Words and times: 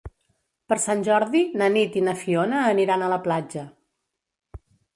Per 0.71 0.77
Sant 0.85 1.03
Jordi 1.07 1.41
na 1.61 1.67
Nit 1.75 1.99
i 2.01 2.03
na 2.09 2.15
Fiona 2.23 2.63
aniran 2.73 3.07
a 3.09 3.13
la 3.15 3.21
platja. 3.29 3.67